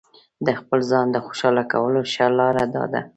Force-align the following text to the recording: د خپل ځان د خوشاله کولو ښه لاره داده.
د 0.45 0.47
خپل 0.59 0.79
ځان 0.91 1.05
د 1.11 1.17
خوشاله 1.25 1.63
کولو 1.71 2.01
ښه 2.11 2.27
لاره 2.39 2.65
داده. 2.75 3.01